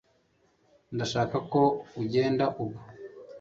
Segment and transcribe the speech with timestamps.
[0.95, 1.61] ndashaka ko
[2.01, 2.79] ugenda ubu